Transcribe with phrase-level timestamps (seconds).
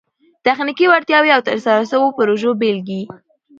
[0.45, 3.01] تخنیکي وړتیاوي او د ترسره سوو پروژو بيلګي